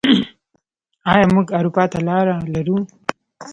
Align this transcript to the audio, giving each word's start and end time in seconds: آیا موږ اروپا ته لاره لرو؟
آیا 1.13 1.25
موږ 1.33 1.45
اروپا 1.57 1.83
ته 1.91 1.99
لاره 2.07 2.35
لرو؟ 2.53 2.77